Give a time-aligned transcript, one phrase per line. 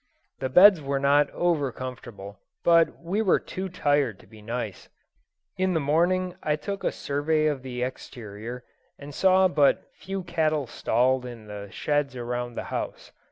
[0.39, 4.89] The beds were not over comfortable, but we were too tired to be nice.
[5.59, 8.63] In the morning I took a survey of the exterior,
[8.97, 13.11] and saw but few cattle stalled in the sheds around the house.